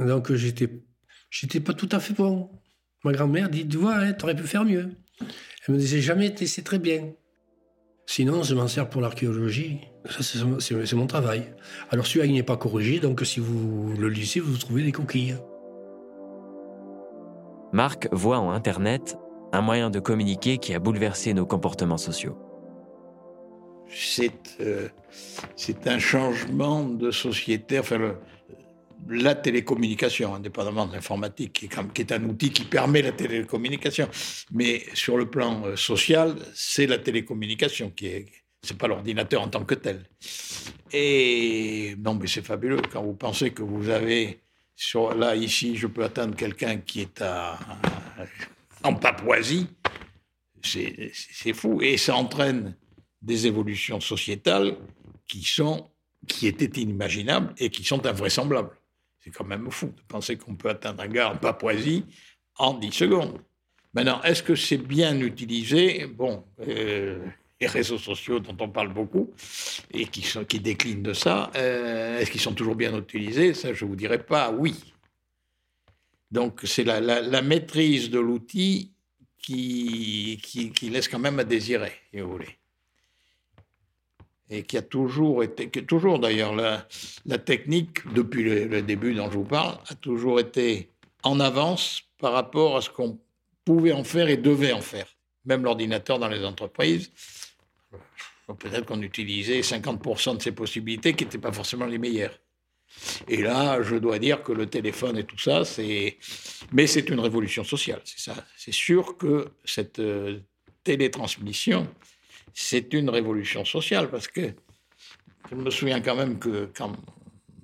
Donc, 0.00 0.32
j'étais, 0.32 0.68
j'étais 1.30 1.60
pas 1.60 1.72
tout 1.72 1.88
à 1.92 2.00
fait 2.00 2.14
bon. 2.14 2.50
Ma 3.04 3.12
grand-mère 3.12 3.48
dit 3.48 3.66
Tu 3.66 3.76
vois, 3.76 3.96
hein, 3.96 4.12
tu 4.12 4.24
aurais 4.24 4.34
pu 4.34 4.44
faire 4.44 4.64
mieux. 4.64 4.90
Elle 5.20 5.74
me 5.74 5.78
disait 5.78 6.00
Jamais, 6.00 6.34
c'est 6.36 6.64
très 6.64 6.78
bien. 6.78 7.12
Sinon, 8.06 8.42
je 8.42 8.54
m'en 8.54 8.68
sers 8.68 8.88
pour 8.88 9.00
l'archéologie. 9.00 9.80
Ça, 10.10 10.22
c'est 10.22 10.94
mon 10.94 11.06
travail. 11.06 11.54
Alors, 11.90 12.06
celui-là, 12.06 12.26
il 12.26 12.34
n'est 12.34 12.42
pas 12.42 12.58
corrigé, 12.58 13.00
donc 13.00 13.22
si 13.24 13.40
vous 13.40 13.94
le 13.98 14.08
lisez, 14.08 14.40
vous 14.40 14.58
trouvez 14.58 14.82
des 14.82 14.92
coquilles. 14.92 15.38
Marc 17.72 18.08
voit 18.12 18.38
en 18.38 18.50
Internet 18.50 19.16
un 19.52 19.62
moyen 19.62 19.90
de 19.90 20.00
communiquer 20.00 20.58
qui 20.58 20.74
a 20.74 20.78
bouleversé 20.78 21.32
nos 21.32 21.46
comportements 21.46 21.96
sociaux. 21.96 22.38
C'est 23.90 24.58
euh, 24.60 24.88
c'est 25.56 25.86
un 25.86 25.98
changement 25.98 26.84
de 26.84 27.10
société, 27.10 27.78
enfin 27.78 28.16
la 29.08 29.34
télécommunication, 29.34 30.34
indépendamment 30.34 30.86
de 30.86 30.94
l'informatique, 30.94 31.68
qui, 31.92 32.00
est 32.02 32.12
un 32.12 32.24
outil 32.24 32.50
qui 32.50 32.64
permet 32.64 33.02
la 33.02 33.12
télécommunication. 33.12 34.08
Mais 34.52 34.82
sur 34.94 35.16
le 35.16 35.28
plan 35.28 35.64
euh, 35.66 35.76
social, 35.76 36.36
c'est 36.54 36.86
la 36.86 36.98
télécommunication 36.98 37.90
qui 37.90 38.06
est, 38.06 38.26
c'est 38.62 38.78
pas 38.78 38.88
l'ordinateur 38.88 39.42
en 39.42 39.48
tant 39.48 39.64
que 39.64 39.74
tel. 39.74 40.04
Et 40.92 41.96
non, 41.98 42.14
mais 42.14 42.26
c'est 42.26 42.44
fabuleux 42.44 42.80
quand 42.92 43.02
vous 43.02 43.14
pensez 43.14 43.50
que 43.50 43.62
vous 43.62 43.90
avez 43.90 44.40
là 45.16 45.36
ici, 45.36 45.76
je 45.76 45.86
peux 45.86 46.04
atteindre 46.04 46.34
quelqu'un 46.36 46.78
qui 46.78 47.02
est 47.02 47.22
à, 47.22 47.58
en 48.82 48.94
Papouasie. 48.94 49.68
C'est 50.62 51.52
fou 51.52 51.82
et 51.82 51.96
ça 51.98 52.16
entraîne 52.16 52.74
des 53.24 53.46
évolutions 53.46 54.00
sociétales 54.00 54.76
qui 55.26 55.42
sont 55.42 55.90
qui 56.26 56.46
étaient 56.46 56.80
inimaginables 56.80 57.54
et 57.58 57.70
qui 57.70 57.84
sont 57.84 58.06
invraisemblables. 58.06 58.70
C'est 59.20 59.30
quand 59.30 59.44
même 59.44 59.70
fou 59.70 59.86
de 59.86 60.02
penser 60.08 60.36
qu'on 60.36 60.54
peut 60.54 60.70
atteindre 60.70 61.02
un 61.02 61.08
gars 61.08 61.30
en 61.30 61.36
Papouasie 61.36 62.04
en 62.56 62.74
10 62.74 62.92
secondes. 62.92 63.40
Maintenant, 63.94 64.22
est-ce 64.22 64.42
que 64.42 64.54
c'est 64.54 64.78
bien 64.78 65.18
utilisé? 65.20 66.06
Bon, 66.06 66.44
euh, 66.66 67.24
les 67.60 67.66
réseaux 67.66 67.98
sociaux 67.98 68.40
dont 68.40 68.56
on 68.60 68.68
parle 68.68 68.92
beaucoup 68.92 69.32
et 69.92 70.06
qui, 70.06 70.60
déclinent 70.60 71.02
de 71.02 71.12
ça, 71.12 71.50
euh, 71.56 72.18
est-ce 72.18 72.30
qu'ils 72.30 72.40
sont 72.40 72.54
toujours 72.54 72.74
bien 72.74 72.96
utilisés? 72.96 73.54
Ça, 73.54 73.72
je 73.72 73.84
ne 73.84 73.90
vous 73.90 73.96
dirais 73.96 74.22
pas 74.22 74.50
oui. 74.50 74.74
Donc, 76.30 76.62
c'est 76.64 76.84
la, 76.84 77.00
la, 77.00 77.42
maîtrise 77.42 78.10
de 78.10 78.18
l'outil 78.18 78.92
qui, 79.38 80.40
qui, 80.42 80.90
laisse 80.90 81.06
quand 81.06 81.20
même 81.20 81.38
à 81.38 81.44
désirer, 81.44 81.92
si 82.10 82.20
vous 82.20 82.32
voulez 82.32 82.58
et 84.50 84.62
qui 84.62 84.76
a 84.76 84.82
toujours 84.82 85.42
été, 85.42 85.68
que 85.68 85.80
toujours 85.80 86.18
d'ailleurs, 86.18 86.54
la, 86.54 86.86
la, 87.26 87.38
technique, 87.38 88.06
depuis 88.12 88.42
le, 88.42 88.82
début 88.82 89.14
dont 89.14 89.30
je 89.30 89.38
vous 89.38 89.44
parle, 89.44 89.78
a 89.88 89.94
toujours 89.94 90.38
été 90.38 90.90
en 91.22 91.40
avance 91.40 92.02
par 92.18 92.32
rapport 92.32 92.76
à 92.76 92.82
ce 92.82 92.90
qu'on 92.90 93.18
pouvait 93.64 93.92
en 93.92 94.04
faire 94.04 94.28
et 94.28 94.36
devait 94.36 94.72
en 94.72 94.82
faire. 94.82 95.06
Même 95.46 95.62
l'ordinateur 95.62 96.18
dans 96.18 96.28
les 96.28 96.44
entreprises, 96.44 97.10
peut-être 98.58 98.86
qu'on 98.86 99.02
utilisait 99.02 99.60
50% 99.60 100.36
de 100.36 100.42
ses 100.42 100.52
possibilités 100.52 101.14
qui 101.14 101.24
n'étaient 101.24 101.38
pas 101.38 101.52
forcément 101.52 101.86
les 101.86 101.98
meilleures. 101.98 102.38
Et 103.28 103.38
là, 103.38 103.82
je 103.82 103.96
dois 103.96 104.18
dire 104.18 104.42
que 104.42 104.52
le 104.52 104.66
téléphone 104.66 105.18
et 105.18 105.24
tout 105.24 105.38
ça, 105.38 105.64
c'est. 105.64 106.18
Mais 106.72 106.86
c'est 106.86 107.08
une 107.08 107.18
révolution 107.18 107.64
sociale, 107.64 108.00
c'est 108.04 108.20
ça. 108.20 108.36
C'est 108.56 108.72
sûr 108.72 109.16
que 109.16 109.48
cette 109.64 109.98
euh, 109.98 110.40
télétransmission, 110.84 111.88
c'est 112.54 112.92
une 112.94 113.10
révolution 113.10 113.64
sociale 113.64 114.08
parce 114.08 114.28
que 114.28 114.54
je 115.50 115.56
me 115.56 115.70
souviens 115.70 116.00
quand 116.00 116.14
même 116.14 116.38
que 116.38 116.70
quand 116.74 116.92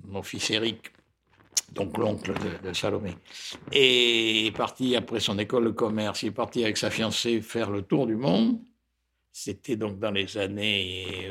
mon 0.05 0.23
fils 0.23 0.51
Eric, 0.51 0.93
donc 1.73 1.97
l'oncle 1.97 2.35
de, 2.63 2.73
Salomé, 2.73 3.17
est 3.71 4.55
parti 4.57 4.97
après 4.97 5.21
son 5.21 5.39
école 5.39 5.67
de 5.67 5.71
commerce, 5.71 6.25
il 6.25 6.27
est 6.27 6.33
parti 6.33 6.65
avec 6.65 6.77
sa 6.77 6.91
fiancée 6.91 7.41
faire 7.41 7.71
le 7.71 7.83
tour 7.83 8.07
du 8.07 8.17
monde. 8.17 8.59
C'était 9.33 9.77
donc 9.77 10.01
dans 10.01 10.11
les 10.11 10.37
années 10.37 11.31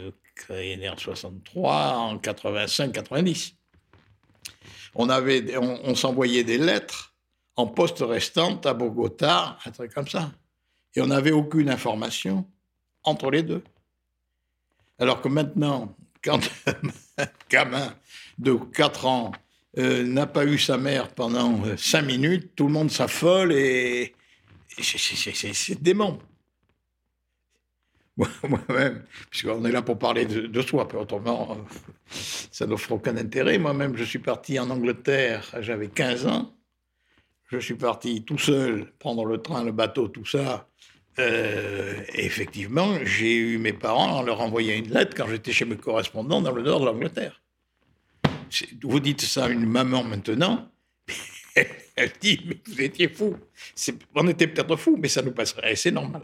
euh, 0.49 0.89
en 0.89 0.97
63, 0.97 1.97
en 1.97 2.17
85, 2.17 2.93
90. 2.93 3.55
On, 4.95 5.09
avait, 5.09 5.57
on, 5.57 5.93
s'envoyait 5.95 6.45
des 6.45 6.57
lettres 6.57 7.13
en 7.57 7.67
poste 7.67 7.99
restante 7.99 8.65
à 8.65 8.73
Bogota, 8.73 9.57
un 9.65 9.71
truc 9.71 9.93
comme 9.93 10.07
ça. 10.07 10.31
Et 10.95 11.01
on 11.01 11.07
n'avait 11.07 11.31
aucune 11.31 11.69
information 11.69 12.47
entre 13.03 13.31
les 13.31 13.43
deux. 13.43 13.63
Alors 14.99 15.21
que 15.21 15.29
maintenant, 15.29 15.95
quand 16.23 16.39
un 17.17 17.25
gamin 17.49 17.93
de 18.37 18.53
4 18.53 19.05
ans 19.05 19.31
euh, 19.77 20.03
n'a 20.03 20.27
pas 20.27 20.45
eu 20.45 20.57
sa 20.57 20.77
mère 20.77 21.09
pendant 21.09 21.61
5 21.77 21.99
euh, 21.99 22.05
minutes, 22.05 22.55
tout 22.55 22.67
le 22.67 22.73
monde 22.73 22.91
s'affole 22.91 23.53
et, 23.53 24.15
c'est 24.81 25.81
dément. 25.81 26.19
Moi-même, 28.17 29.03
puisqu'on 29.29 29.63
est 29.63 29.71
là 29.71 29.81
pour 29.81 29.97
parler 29.97 30.25
de, 30.25 30.61
soi, 30.61 30.87
autrement, 30.95 31.57
ça 32.09 32.65
n'offre 32.65 32.91
aucun 32.93 33.15
intérêt. 33.15 33.57
Moi-même, 33.57 33.95
je 33.95 34.03
suis 34.03 34.19
parti 34.19 34.59
en 34.59 34.69
Angleterre, 34.69 35.55
j'avais 35.59 35.87
15 35.87 36.27
ans. 36.27 36.53
Je 37.47 37.57
suis 37.59 37.75
parti 37.75 38.23
tout 38.23 38.37
seul, 38.37 38.91
prendre 38.99 39.25
le 39.25 39.41
train, 39.41 39.63
le 39.63 39.71
bateau, 39.71 40.07
tout 40.07 40.25
ça, 40.25 40.67
euh, 41.19 42.01
effectivement, 42.13 42.97
j'ai 43.03 43.35
eu 43.35 43.57
mes 43.57 43.73
parents 43.73 44.17
en 44.17 44.21
leur 44.21 44.39
envoyant 44.39 44.73
une 44.73 44.91
lettre 44.91 45.15
quand 45.15 45.27
j'étais 45.27 45.51
chez 45.51 45.65
mes 45.65 45.75
correspondants 45.75 46.41
dans 46.41 46.53
le 46.53 46.61
nord 46.61 46.79
de 46.79 46.85
l'Angleterre. 46.85 47.41
Vous 48.81 48.99
dites 48.99 49.21
ça 49.21 49.45
à 49.45 49.49
une 49.49 49.65
maman 49.65 50.03
maintenant, 50.03 50.71
elle 51.55 52.11
dit, 52.21 52.39
mais 52.45 52.57
vous 52.65 52.81
étiez 52.81 53.09
fou. 53.09 53.35
On 54.15 54.27
était 54.27 54.47
peut-être 54.47 54.75
fou, 54.77 54.97
mais 54.97 55.09
ça 55.09 55.21
nous 55.21 55.33
passerait, 55.33 55.75
c'est 55.75 55.91
normal. 55.91 56.21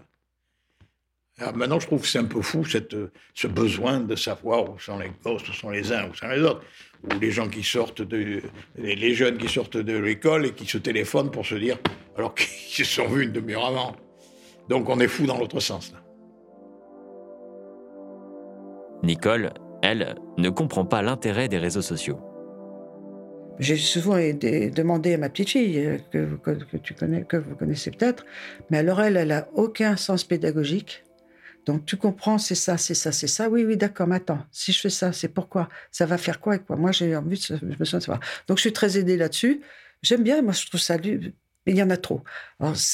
maintenant, 1.54 1.80
je 1.80 1.88
trouve 1.88 2.02
que 2.02 2.08
c'est 2.08 2.20
un 2.20 2.26
peu 2.26 2.42
fou, 2.42 2.64
cette, 2.64 2.96
ce 3.34 3.48
besoin 3.48 4.00
de 4.00 4.16
savoir 4.16 4.70
où 4.70 4.80
sont 4.80 4.98
les 4.98 5.12
gosses, 5.24 5.48
où 5.50 5.54
sont 5.54 5.72
les 5.72 5.92
uns, 5.92 6.10
où 6.10 6.16
sont 6.16 6.30
les 6.30 6.42
autres. 6.42 6.64
Ou 7.04 7.20
les 7.20 7.32
gens 7.32 7.50
qui 7.50 7.64
sortent 7.64 8.02
de. 8.02 8.42
Les 8.78 9.14
jeunes 9.14 9.38
qui 9.38 9.50
sortent 9.50 9.78
de 9.78 9.98
l'école 9.98 10.48
et 10.48 10.54
qui 10.54 10.66
se 10.66 10.80
téléphonent 10.80 11.30
pour 11.30 11.46
se 11.46 11.56
dire. 11.56 11.78
Alors 12.18 12.34
qu'ils 12.36 12.86
se 12.86 12.96
sont 12.96 13.08
vus 13.08 13.26
une 13.26 13.32
demi-heure 13.32 13.66
avant. 13.66 13.96
Donc 14.70 14.90
on 14.90 15.00
est 15.00 15.08
fou 15.08 15.26
dans 15.26 15.38
l'autre 15.38 15.60
sens. 15.60 15.94
Nicole, 19.04 19.54
elle, 19.82 20.16
ne 20.38 20.50
comprend 20.50 20.86
pas 20.86 21.02
l'intérêt 21.02 21.48
des 21.48 21.60
réseaux 21.60 21.82
sociaux. 21.82 22.20
J'ai 23.60 23.78
souvent 23.78 24.16
demandé 24.16 25.14
à 25.14 25.18
ma 25.18 25.30
petite 25.30 25.50
fille, 25.50 25.80
euh, 25.80 25.98
que, 26.12 26.78
tu 26.78 26.94
connais, 26.94 27.24
que 27.24 27.38
vous 27.38 27.56
connaissez 27.56 27.92
peut-être, 27.92 28.26
mais 28.70 28.80
alors 28.80 29.02
elle, 29.02 29.16
elle 29.16 29.30
n'a 29.30 29.48
aucun 29.54 29.96
sens 29.96 30.26
pédagogique. 30.26 31.04
Donc 31.66 31.86
tu 31.86 31.98
comprends, 31.98 32.38
c'est 32.38 32.56
ça, 32.56 32.78
c'est 32.78 32.94
ça, 32.94 33.12
c'est 33.12 33.28
ça. 33.28 33.50
Oui, 33.50 33.64
oui, 33.64 33.78
d'accord, 33.78 34.08
mais 34.08 34.18
attends, 34.18 34.40
si 34.52 34.72
je 34.72 34.82
fais 34.82 34.90
ça, 34.90 35.14
c'est 35.14 35.30
pourquoi? 35.30 35.70
Ça 35.92 36.06
va 36.06 36.18
faire 36.18 36.40
quoi 36.40 36.56
et 36.56 36.60
quoi? 36.60 36.76
Moi, 36.76 36.92
j'ai 36.92 37.16
envie 37.16 37.40
de, 37.50 37.76
besoin 37.76 38.00
de 38.00 38.04
savoir. 38.04 38.20
Donc 38.48 38.58
je 38.58 38.62
suis 38.62 38.74
très 38.74 38.98
aidée 38.98 39.18
là-dessus. 39.18 39.62
J'aime 40.02 40.24
bien, 40.24 40.42
moi, 40.42 40.54
je 40.54 40.68
trouve 40.68 40.82
ça 40.82 40.98
il 41.66 41.78
y 41.78 41.84
en 41.84 41.90
a 41.90 41.98
trop. 41.98 42.24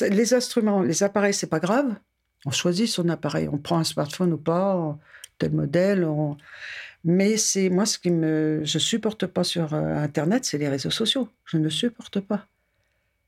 les 0.09 0.33
instruments, 0.33 0.81
les 0.81 1.03
appareils, 1.03 1.33
c'est 1.33 1.49
pas 1.49 1.59
grave. 1.59 1.95
On 2.45 2.51
choisit 2.51 2.87
son 2.87 3.09
appareil. 3.09 3.49
On 3.51 3.57
prend 3.57 3.77
un 3.77 3.83
smartphone 3.83 4.33
ou 4.33 4.37
pas, 4.37 4.97
tel 5.37 5.51
modèle. 5.51 6.07
Mais 7.03 7.37
c'est 7.37 7.69
moi 7.69 7.85
ce 7.85 7.97
qui 7.97 8.11
me, 8.11 8.61
je 8.63 8.77
supporte 8.77 9.25
pas 9.25 9.43
sur 9.43 9.73
euh, 9.73 9.95
Internet, 9.95 10.45
c'est 10.45 10.57
les 10.57 10.69
réseaux 10.69 10.91
sociaux. 10.91 11.29
Je 11.45 11.57
ne 11.57 11.69
supporte 11.69 12.19
pas. 12.19 12.47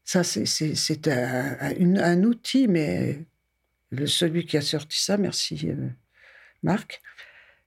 Ça, 0.05 0.23
c'est 0.23 1.07
un, 1.07 1.57
un, 1.97 2.23
outil, 2.23 2.67
mais 2.67 3.19
le, 3.89 4.05
celui 4.05 4.45
qui 4.45 4.57
a 4.57 4.61
sorti 4.61 5.01
ça, 5.01 5.17
merci 5.17 5.69
euh, 5.69 5.87
Marc. 6.61 7.01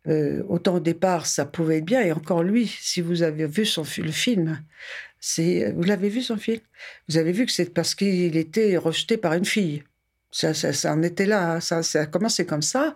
Euh, 0.06 0.44
autant 0.48 0.76
au 0.76 0.80
départ, 0.80 1.26
ça 1.26 1.46
pouvait 1.46 1.78
être 1.78 1.84
bien, 1.84 2.02
et 2.02 2.12
encore 2.12 2.44
lui, 2.44 2.68
si 2.68 3.00
vous 3.00 3.22
avez 3.22 3.46
vu 3.46 3.66
son, 3.66 3.82
le 3.98 4.12
film, 4.12 4.62
vous 5.74 5.82
l'avez 5.82 6.08
vu 6.08 6.22
son 6.22 6.36
film? 6.36 6.60
Vous 7.08 7.16
avez 7.16 7.32
vu 7.32 7.46
que 7.46 7.52
c'est 7.52 7.72
parce 7.72 7.94
qu'il 7.94 8.36
était 8.36 8.76
rejeté 8.76 9.16
par 9.16 9.32
une 9.34 9.44
fille. 9.44 9.82
Ça, 10.30 10.52
en 10.92 11.02
était 11.02 11.26
là, 11.26 11.54
hein. 11.54 11.60
ça, 11.60 11.80
a 11.94 12.06
commencé 12.06 12.46
comme 12.46 12.62
ça. 12.62 12.94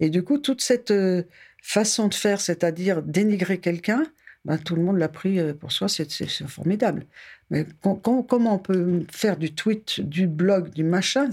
Et 0.00 0.10
du 0.10 0.22
coup, 0.22 0.38
toute 0.38 0.60
cette 0.60 0.90
euh, 0.90 1.22
façon 1.62 2.08
de 2.08 2.14
faire, 2.14 2.40
c'est-à-dire 2.40 3.02
dénigrer 3.02 3.58
quelqu'un, 3.58 4.04
ben, 4.44 4.58
tout 4.58 4.76
le 4.76 4.82
monde 4.82 4.98
l'a 4.98 5.08
pris 5.08 5.38
euh, 5.40 5.54
pour 5.54 5.72
soi, 5.72 5.88
c'est, 5.88 6.06
formidable. 6.46 7.06
Mais 7.50 7.66
comment 7.80 8.54
on 8.54 8.58
peut 8.58 9.04
faire 9.10 9.36
du 9.36 9.54
tweet, 9.54 10.00
du 10.00 10.26
blog, 10.26 10.70
du 10.70 10.84
machin? 10.84 11.30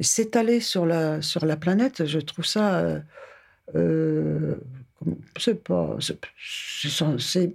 S'étaler 0.00 0.60
sur 0.60 0.86
la, 0.86 1.20
planète, 1.60 2.04
je 2.04 2.18
trouve 2.18 2.44
ça. 2.44 3.02
Euh, 3.74 4.54
c'est 5.38 5.62
pas. 5.62 5.96
C'est 6.00 7.54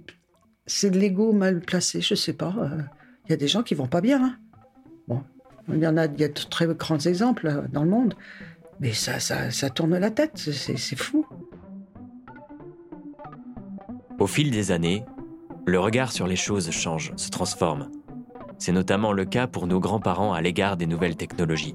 c'est 0.66 0.90
de 0.90 0.98
l'ego 0.98 1.32
mal 1.32 1.60
placé, 1.60 2.00
je 2.00 2.14
sais 2.14 2.32
pas. 2.32 2.54
Il 2.56 2.62
euh, 2.62 2.82
y 3.30 3.32
a 3.32 3.36
des 3.36 3.48
gens 3.48 3.62
qui 3.62 3.74
vont 3.74 3.86
pas 3.88 4.00
bien. 4.00 4.24
Hein. 4.24 4.36
Bon, 5.08 5.22
il 5.68 5.78
y 5.78 5.86
en 5.86 5.96
a, 5.96 6.08
de 6.08 6.26
très 6.26 6.66
grands 6.66 6.98
exemples 6.98 7.46
euh, 7.46 7.62
dans 7.72 7.84
le 7.84 7.90
monde, 7.90 8.14
mais 8.80 8.92
ça, 8.92 9.20
ça 9.20 9.70
tourne 9.70 9.96
la 9.98 10.10
tête, 10.10 10.36
c'est 10.36 10.96
fou. 10.96 11.26
Au 14.18 14.26
fil 14.26 14.50
des 14.50 14.70
années, 14.70 15.04
le 15.66 15.78
regard 15.80 16.12
sur 16.12 16.26
les 16.26 16.36
choses 16.36 16.70
change, 16.70 17.12
se 17.16 17.30
transforme. 17.30 17.90
C'est 18.58 18.72
notamment 18.72 19.12
le 19.12 19.24
cas 19.24 19.46
pour 19.46 19.66
nos 19.66 19.80
grands-parents 19.80 20.34
à 20.34 20.42
l'égard 20.42 20.76
des 20.76 20.86
nouvelles 20.86 21.16
technologies. 21.16 21.74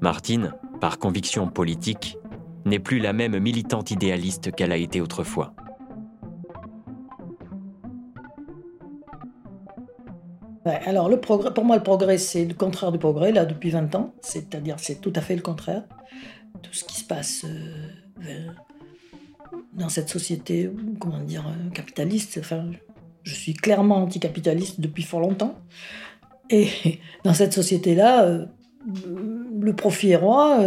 Martine, 0.00 0.54
par 0.80 0.98
conviction 0.98 1.48
politique, 1.48 2.16
n'est 2.64 2.78
plus 2.78 2.98
la 2.98 3.12
même 3.12 3.38
militante 3.38 3.90
idéaliste 3.90 4.52
qu'elle 4.54 4.72
a 4.72 4.76
été 4.76 5.00
autrefois. 5.00 5.54
Alors, 10.64 11.08
le 11.08 11.20
progrès, 11.20 11.52
pour 11.52 11.64
moi, 11.64 11.76
le 11.76 11.82
progrès, 11.82 12.16
c'est 12.18 12.44
le 12.44 12.54
contraire 12.54 12.90
du 12.90 12.98
progrès, 12.98 13.32
là, 13.32 13.44
depuis 13.44 13.70
20 13.70 13.94
ans. 13.94 14.14
C'est-à-dire, 14.20 14.76
c'est 14.78 15.00
tout 15.00 15.12
à 15.14 15.20
fait 15.20 15.36
le 15.36 15.42
contraire. 15.42 15.84
tout 16.62 16.72
ce 16.72 16.84
qui 16.84 17.00
se 17.00 17.04
passe 17.04 17.44
euh, 17.44 18.46
dans 19.74 19.90
cette 19.90 20.08
société, 20.08 20.70
comment 20.98 21.20
dire, 21.20 21.46
euh, 21.46 21.70
capitaliste. 21.70 22.38
Enfin, 22.40 22.70
je 23.22 23.34
suis 23.34 23.52
clairement 23.52 23.96
anticapitaliste 23.96 24.80
depuis 24.80 25.02
fort 25.02 25.20
longtemps. 25.20 25.58
Et 26.48 26.68
dans 27.24 27.34
cette 27.34 27.52
société-là, 27.52 28.24
euh, 28.24 28.46
le 29.60 29.74
profit 29.74 30.10
est 30.10 30.16
roi. 30.16 30.60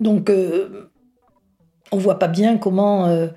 donc, 0.00 0.32
on 1.90 1.96
voit 1.98 2.18
pas 2.18 2.28
bien 2.28 2.58
comment 2.58 3.28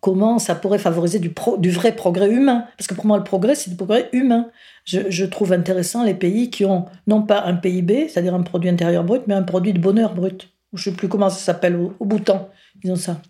comment 0.00 0.38
ça 0.38 0.54
pourrait 0.54 0.78
favoriser 0.78 1.18
du, 1.18 1.32
vrai 1.70 1.94
progrès 1.94 2.30
humain. 2.30 2.66
Parce 2.76 2.86
que 2.86 2.94
pour 2.94 3.06
moi, 3.06 3.18
le 3.18 3.24
progrès, 3.24 3.54
c'est 3.54 3.70
du 3.70 3.76
progrès 3.76 4.08
humain. 4.12 4.48
Je, 4.84 5.24
trouve 5.24 5.52
intéressant 5.52 6.04
les 6.04 6.14
pays 6.14 6.50
qui 6.50 6.64
ont 6.64 6.86
non 7.06 7.22
pas 7.22 7.44
un 7.44 7.54
PIB, 7.54 8.08
c'est-à-dire 8.08 8.34
un 8.34 8.42
produit 8.42 8.70
intérieur 8.70 9.04
brut, 9.04 9.22
mais 9.26 9.34
un 9.34 9.42
produit 9.42 9.72
de 9.72 9.80
bonheur 9.80 10.14
brut. 10.14 10.50
Je 10.72 10.78
ne 10.78 10.94
sais 10.94 10.96
plus 10.96 11.08
comment 11.08 11.30
ça 11.30 11.38
s'appelle 11.38 11.76
au, 11.76 11.94
au 11.98 12.04
Bhoutan. 12.04 12.48
Ils 12.82 12.92
ont 12.92 12.96
ça. 12.96 13.20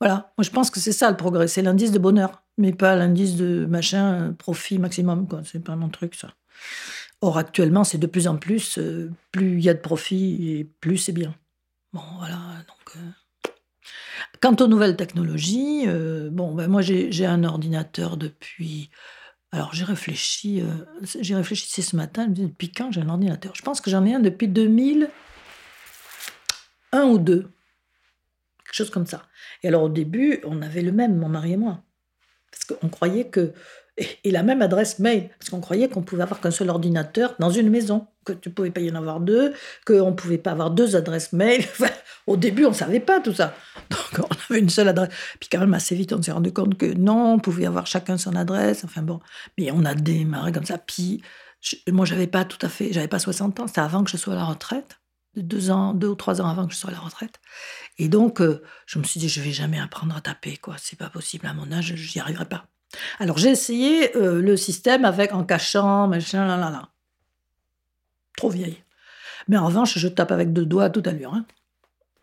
Voilà, 0.00 0.32
moi 0.36 0.44
je 0.44 0.50
pense 0.50 0.70
que 0.70 0.80
c'est 0.80 0.92
ça 0.92 1.10
le 1.10 1.16
progrès, 1.16 1.46
c'est 1.46 1.62
l'indice 1.62 1.92
de 1.92 1.98
bonheur, 1.98 2.42
mais 2.58 2.72
pas 2.72 2.96
l'indice 2.96 3.36
de 3.36 3.64
machin, 3.64 4.34
profit 4.38 4.78
maximum, 4.78 5.28
quoi. 5.28 5.42
C'est 5.44 5.62
pas 5.62 5.76
mon 5.76 5.88
truc, 5.88 6.14
ça. 6.14 6.28
Or, 7.20 7.38
actuellement, 7.38 7.84
c'est 7.84 7.98
de 7.98 8.06
plus 8.06 8.28
en 8.28 8.36
plus, 8.36 8.78
euh, 8.78 9.10
plus 9.32 9.58
il 9.58 9.64
y 9.64 9.68
a 9.70 9.74
de 9.74 9.78
profit, 9.78 10.58
et 10.58 10.64
plus 10.64 10.98
c'est 10.98 11.12
bien. 11.12 11.34
Bon, 11.92 12.02
voilà, 12.18 12.36
donc. 12.68 12.96
Euh, 12.96 13.23
Quant 14.44 14.56
aux 14.56 14.66
nouvelles 14.66 14.96
technologies, 14.96 15.84
euh, 15.86 16.28
bon, 16.30 16.54
ben 16.54 16.68
moi 16.68 16.82
j'ai 16.82 17.24
un 17.24 17.44
ordinateur 17.44 18.18
depuis. 18.18 18.90
Alors 19.52 19.72
j'ai 19.72 19.84
réfléchi, 19.84 20.60
euh, 20.60 20.66
j'ai 21.18 21.34
réfléchi 21.34 21.80
ce 21.80 21.96
matin, 21.96 22.26
depuis 22.28 22.70
quand 22.70 22.92
j'ai 22.92 23.00
un 23.00 23.08
ordinateur? 23.08 23.54
Je 23.54 23.62
pense 23.62 23.80
que 23.80 23.88
j'en 23.88 24.04
ai 24.04 24.12
un 24.12 24.20
depuis 24.20 24.46
2001 24.46 27.04
ou 27.04 27.16
deux, 27.16 27.50
quelque 28.66 28.74
chose 28.74 28.90
comme 28.90 29.06
ça. 29.06 29.22
Et 29.62 29.68
alors 29.68 29.84
au 29.84 29.88
début, 29.88 30.40
on 30.44 30.60
avait 30.60 30.82
le 30.82 30.92
même, 30.92 31.16
mon 31.16 31.30
mari 31.30 31.52
et 31.52 31.56
moi, 31.56 31.82
parce 32.50 32.66
qu'on 32.66 32.90
croyait 32.90 33.30
que 33.30 33.54
et 33.96 34.30
la 34.30 34.42
même 34.42 34.60
adresse 34.62 34.98
mail, 34.98 35.30
parce 35.38 35.50
qu'on 35.50 35.60
croyait 35.60 35.88
qu'on 35.88 36.02
pouvait 36.02 36.22
avoir 36.22 36.40
qu'un 36.40 36.50
seul 36.50 36.68
ordinateur 36.68 37.34
dans 37.38 37.50
une 37.50 37.70
maison, 37.70 38.06
que 38.24 38.32
tu 38.32 38.50
pouvais 38.50 38.70
pas 38.70 38.80
y 38.80 38.90
en 38.90 38.96
avoir 38.96 39.20
deux, 39.20 39.52
qu'on 39.86 40.10
ne 40.10 40.16
pouvait 40.16 40.38
pas 40.38 40.50
avoir 40.50 40.70
deux 40.70 40.96
adresses 40.96 41.32
mail. 41.32 41.64
au 42.26 42.36
début, 42.36 42.64
on 42.64 42.70
ne 42.70 42.74
savait 42.74 43.00
pas 43.00 43.20
tout 43.20 43.34
ça. 43.34 43.54
Donc, 43.90 44.26
on 44.28 44.34
avait 44.50 44.60
une 44.60 44.68
seule 44.68 44.88
adresse. 44.88 45.10
Puis 45.38 45.48
quand 45.50 45.60
même, 45.60 45.74
assez 45.74 45.94
vite, 45.94 46.12
on 46.12 46.22
s'est 46.22 46.32
rendu 46.32 46.52
compte 46.52 46.76
que 46.76 46.86
non, 46.86 47.34
on 47.34 47.38
pouvait 47.38 47.66
avoir 47.66 47.86
chacun 47.86 48.18
son 48.18 48.34
adresse. 48.34 48.84
Enfin 48.84 49.02
bon, 49.02 49.20
mais 49.58 49.70
on 49.70 49.84
a 49.84 49.94
démarré 49.94 50.50
comme 50.50 50.64
ça. 50.64 50.78
Puis, 50.78 51.22
moi, 51.90 52.04
j'avais 52.04 52.26
pas 52.26 52.44
tout 52.44 52.64
à 52.66 52.68
fait, 52.68 52.92
j'avais 52.92 53.08
pas 53.08 53.18
60 53.18 53.60
ans, 53.60 53.66
c'était 53.66 53.80
avant 53.80 54.02
que 54.02 54.10
je 54.10 54.16
sois 54.16 54.34
à 54.34 54.36
la 54.36 54.44
retraite. 54.44 54.98
Deux 55.36 55.70
ans, 55.70 55.94
deux 55.94 56.08
ou 56.08 56.14
trois 56.14 56.40
ans 56.40 56.48
avant 56.48 56.66
que 56.66 56.72
je 56.72 56.78
sois 56.78 56.90
à 56.90 56.92
la 56.92 57.00
retraite. 57.00 57.40
Et 57.98 58.08
donc, 58.08 58.40
euh, 58.40 58.62
je 58.86 59.00
me 59.00 59.04
suis 59.04 59.18
dit, 59.18 59.28
je 59.28 59.40
vais 59.40 59.50
jamais 59.50 59.80
apprendre 59.80 60.16
à 60.16 60.20
taper, 60.20 60.56
quoi. 60.56 60.76
C'est 60.78 60.98
pas 60.98 61.10
possible 61.10 61.46
à 61.46 61.54
mon 61.54 61.72
âge, 61.72 61.94
j'y 61.96 62.20
arriverai 62.20 62.44
pas. 62.44 62.68
Alors 63.18 63.38
j'ai 63.38 63.50
essayé 63.50 64.16
euh, 64.16 64.40
le 64.40 64.56
système 64.56 65.04
avec 65.04 65.32
en 65.32 65.44
cachant, 65.44 66.08
machin, 66.08 66.46
là, 66.46 66.56
là, 66.56 66.70
là. 66.70 66.88
Trop 68.36 68.50
vieille. 68.50 68.82
Mais 69.48 69.56
en 69.56 69.66
revanche, 69.66 69.98
je 69.98 70.08
tape 70.08 70.32
avec 70.32 70.52
deux 70.52 70.66
doigts 70.66 70.84
à 70.84 70.90
toute 70.90 71.06
allure. 71.06 71.34
Hein. 71.34 71.46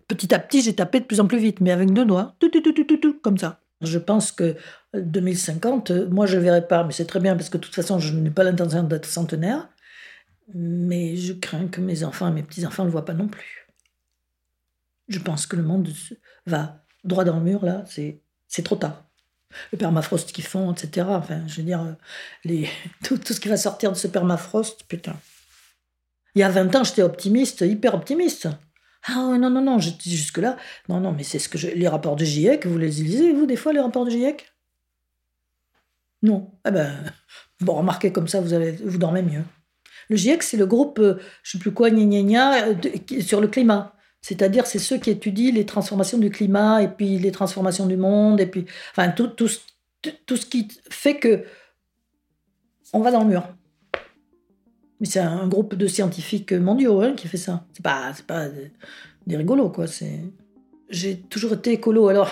Petit 0.07 0.33
à 0.33 0.39
petit, 0.39 0.61
j'ai 0.61 0.75
tapé 0.75 0.99
de 0.99 1.05
plus 1.05 1.19
en 1.19 1.27
plus 1.27 1.37
vite, 1.37 1.61
mais 1.61 1.71
avec 1.71 1.93
deux 1.93 2.05
doigts, 2.05 2.35
tout, 2.39 2.49
tout, 2.49 2.61
tout, 2.61 2.83
tout, 2.97 3.19
comme 3.21 3.37
ça. 3.37 3.59
Je 3.81 3.97
pense 3.97 4.31
que 4.31 4.55
2050, 4.93 5.91
euh, 5.91 6.09
moi 6.09 6.25
je 6.25 6.37
ne 6.37 6.41
verrai 6.41 6.67
pas, 6.67 6.83
mais 6.83 6.93
c'est 6.93 7.05
très 7.05 7.19
bien 7.19 7.35
parce 7.35 7.49
que 7.49 7.57
de 7.57 7.63
toute 7.63 7.75
façon, 7.75 7.99
je 7.99 8.13
n'ai 8.13 8.29
pas 8.29 8.43
l'intention 8.43 8.83
d'être 8.83 9.05
centenaire. 9.05 9.69
Mais 10.53 11.15
je 11.15 11.33
crains 11.33 11.67
que 11.67 11.79
mes 11.79 12.03
enfants 12.03 12.27
et 12.27 12.31
mes 12.31 12.43
petits-enfants 12.43 12.83
ne 12.83 12.87
le 12.87 12.91
voient 12.91 13.05
pas 13.05 13.13
non 13.13 13.27
plus. 13.27 13.69
Je 15.07 15.19
pense 15.19 15.45
que 15.45 15.55
le 15.55 15.63
monde 15.63 15.87
va 16.45 16.83
droit 17.03 17.23
dans 17.23 17.37
le 17.37 17.43
mur, 17.43 17.63
là, 17.63 17.85
c'est 17.87 18.63
trop 18.63 18.75
tard 18.75 19.05
le 19.71 19.77
permafrost 19.77 20.31
qu'ils 20.31 20.43
font, 20.43 20.71
etc. 20.73 21.07
Enfin, 21.09 21.41
je 21.47 21.57
veux 21.57 21.63
dire, 21.63 21.95
les, 22.43 22.69
tout, 23.03 23.19
ce 23.23 23.39
qui 23.39 23.47
va 23.47 23.57
sortir 23.57 23.91
de 23.91 23.97
ce 23.97 24.07
permafrost, 24.07 24.83
putain. 24.87 25.15
Il 26.35 26.39
y 26.39 26.43
a 26.43 26.49
20 26.49 26.75
ans, 26.75 26.83
j'étais 26.83 27.01
optimiste, 27.01 27.61
hyper 27.61 27.93
optimiste. 27.93 28.47
Ah 29.07 29.35
non, 29.37 29.49
non, 29.49 29.61
non, 29.61 29.79
jusque-là. 29.79 30.57
Non, 30.87 30.99
non, 30.99 31.11
mais 31.11 31.23
c'est 31.23 31.39
ce 31.39 31.49
que 31.49 31.57
je, 31.57 31.67
les 31.69 31.87
rapports 31.87 32.15
de 32.15 32.23
GIEC, 32.23 32.65
vous 32.67 32.77
les 32.77 32.89
lisez, 32.89 33.33
vous, 33.33 33.45
des 33.45 33.55
fois, 33.55 33.73
les 33.73 33.79
rapports 33.79 34.05
de 34.05 34.11
GIEC 34.11 34.45
Non. 36.21 36.51
Eh 36.67 36.71
ben, 36.71 36.93
bon, 37.59 37.75
remarquez 37.75 38.11
comme 38.11 38.27
ça, 38.27 38.39
vous, 38.39 38.49
vous 38.85 38.97
dormez 38.97 39.23
mieux. 39.23 39.43
Le 40.09 40.15
GIEC, 40.15 40.43
c'est 40.43 40.57
le 40.57 40.65
groupe, 40.65 40.99
euh, 40.99 41.15
je 41.43 41.57
ne 41.57 41.59
sais 41.59 41.59
plus 41.59 41.71
quoi, 41.71 41.89
gna, 41.89 42.05
gna, 42.05 42.21
gna, 42.21 42.67
euh, 42.67 43.21
sur 43.21 43.41
le 43.41 43.47
climat. 43.47 43.95
C'est-à-dire, 44.21 44.67
c'est 44.67 44.79
ceux 44.79 44.97
qui 44.97 45.09
étudient 45.09 45.51
les 45.51 45.65
transformations 45.65 46.19
du 46.19 46.29
climat 46.29 46.83
et 46.83 46.87
puis 46.87 47.17
les 47.17 47.31
transformations 47.31 47.87
du 47.87 47.97
monde 47.97 48.39
et 48.39 48.45
puis, 48.45 48.65
enfin, 48.91 49.09
tout, 49.09 49.27
tout, 49.27 49.49
tout 50.25 50.37
ce 50.37 50.45
qui 50.45 50.67
fait 50.89 51.17
que 51.17 51.43
on 52.93 52.99
va 52.99 53.11
dans 53.11 53.23
le 53.23 53.29
mur. 53.29 53.47
Mais 54.99 55.07
c'est 55.07 55.19
un 55.19 55.47
groupe 55.47 55.75
de 55.75 55.87
scientifiques 55.87 56.53
mondiaux 56.53 57.01
hein, 57.01 57.13
qui 57.15 57.27
fait 57.27 57.37
ça. 57.37 57.65
C'est 57.73 57.83
pas, 57.83 58.13
c'est 58.15 58.25
pas 58.25 58.47
des 59.25 59.37
rigolos, 59.37 59.69
quoi. 59.69 59.87
C'est... 59.87 60.19
J'ai 60.89 61.17
toujours 61.17 61.53
été 61.53 61.71
écolo. 61.71 62.09
Alors, 62.09 62.31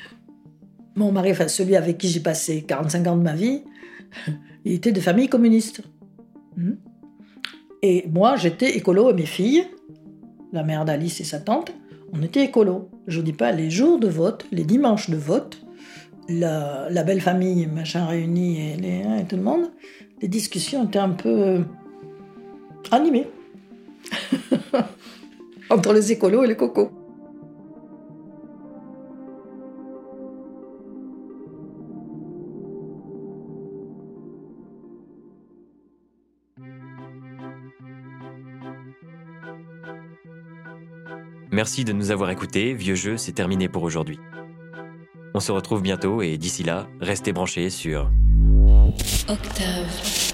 mon 0.96 1.12
mari, 1.12 1.30
enfin, 1.30 1.46
celui 1.46 1.76
avec 1.76 1.98
qui 1.98 2.08
j'ai 2.08 2.20
passé 2.20 2.62
45 2.62 3.06
ans 3.06 3.16
de 3.16 3.22
ma 3.22 3.34
vie, 3.34 3.62
il 4.64 4.72
était 4.72 4.92
de 4.92 5.00
famille 5.00 5.28
communiste. 5.28 5.82
Hmm. 6.56 6.74
Et 7.82 8.06
moi, 8.08 8.36
j'étais 8.36 8.76
écolo 8.76 9.10
et 9.10 9.14
mes 9.14 9.26
filles, 9.26 9.66
la 10.52 10.62
mère 10.62 10.84
d'Alice 10.84 11.20
et 11.20 11.24
sa 11.24 11.38
tante, 11.38 11.72
on 12.12 12.22
était 12.22 12.44
écolo. 12.44 12.90
Je 13.06 13.20
dis 13.20 13.32
pas 13.32 13.52
les 13.52 13.70
jours 13.70 13.98
de 13.98 14.08
vote, 14.08 14.46
les 14.52 14.64
dimanches 14.64 15.10
de 15.10 15.16
vote, 15.16 15.60
la, 16.28 17.02
belle 17.04 17.20
famille, 17.20 17.66
machin 17.66 18.06
réunie 18.06 18.72
et, 18.72 18.76
les, 18.76 19.20
et 19.20 19.24
tout 19.28 19.36
le 19.36 19.42
monde, 19.42 19.70
les 20.20 20.28
discussions 20.28 20.84
étaient 20.84 20.98
un 20.98 21.10
peu 21.10 21.28
euh, 21.28 21.60
animées. 22.90 23.28
Entre 25.70 25.92
les 25.92 26.12
écolos 26.12 26.44
et 26.44 26.48
les 26.48 26.56
cocos. 26.56 26.90
Merci 41.60 41.84
de 41.84 41.92
nous 41.92 42.10
avoir 42.10 42.30
écoutés. 42.30 42.72
Vieux 42.72 42.94
jeu, 42.94 43.18
c'est 43.18 43.32
terminé 43.32 43.68
pour 43.68 43.82
aujourd'hui. 43.82 44.18
On 45.34 45.40
se 45.40 45.52
retrouve 45.52 45.82
bientôt 45.82 46.22
et 46.22 46.38
d'ici 46.38 46.62
là, 46.62 46.86
restez 47.02 47.34
branchés 47.34 47.68
sur 47.68 48.10
Octave. 49.28 50.29